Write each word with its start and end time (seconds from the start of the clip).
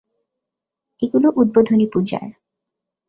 এগুলো 1.01 1.27
উদ্বোধনী 1.35 1.85
পূজার। 1.93 2.27